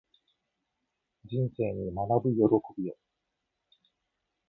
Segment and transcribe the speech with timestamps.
[1.25, 2.37] 人生に学ぶ喜
[2.81, 2.95] びを